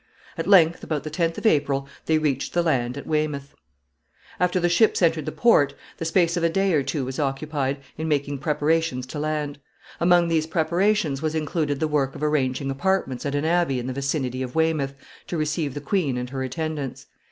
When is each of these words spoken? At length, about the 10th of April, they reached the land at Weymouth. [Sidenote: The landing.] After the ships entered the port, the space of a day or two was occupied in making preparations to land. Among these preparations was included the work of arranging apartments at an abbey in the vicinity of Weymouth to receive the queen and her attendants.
At 0.35 0.47
length, 0.47 0.83
about 0.83 1.03
the 1.03 1.11
10th 1.11 1.37
of 1.37 1.45
April, 1.45 1.87
they 2.07 2.17
reached 2.17 2.53
the 2.55 2.63
land 2.63 2.97
at 2.97 3.05
Weymouth. 3.05 3.53
[Sidenote: 3.53 3.53
The 3.53 4.09
landing.] 4.09 4.37
After 4.39 4.59
the 4.59 4.69
ships 4.69 5.01
entered 5.03 5.25
the 5.27 5.31
port, 5.31 5.75
the 5.97 6.05
space 6.05 6.35
of 6.35 6.43
a 6.43 6.49
day 6.49 6.73
or 6.73 6.81
two 6.81 7.05
was 7.05 7.19
occupied 7.19 7.77
in 7.99 8.07
making 8.07 8.39
preparations 8.39 9.05
to 9.05 9.19
land. 9.19 9.59
Among 9.99 10.27
these 10.27 10.47
preparations 10.47 11.21
was 11.21 11.35
included 11.35 11.79
the 11.79 11.87
work 11.87 12.15
of 12.15 12.23
arranging 12.23 12.71
apartments 12.71 13.27
at 13.27 13.35
an 13.35 13.45
abbey 13.45 13.77
in 13.77 13.85
the 13.85 13.93
vicinity 13.93 14.41
of 14.41 14.55
Weymouth 14.55 14.95
to 15.27 15.37
receive 15.37 15.75
the 15.75 15.79
queen 15.81 16.17
and 16.17 16.31
her 16.31 16.41
attendants. 16.41 17.05